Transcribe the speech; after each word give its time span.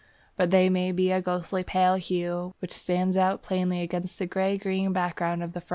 But 0.35 0.49
they 0.49 0.67
may 0.67 0.91
be 0.91 1.11
a 1.11 1.21
ghostly 1.21 1.63
pale 1.63 1.93
hue 1.93 2.55
which 2.57 2.73
stands 2.73 3.15
out 3.15 3.43
plainly 3.43 3.81
against 3.81 4.17
the 4.17 4.25
grey 4.25 4.57
green 4.57 4.93
background 4.93 5.43
of 5.43 5.53
the 5.53 5.61
frond. 5.61 5.69